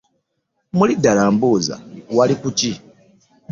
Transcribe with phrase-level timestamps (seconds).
[0.77, 1.75] Muli ddala mbuuza
[2.17, 2.71] wali kuki?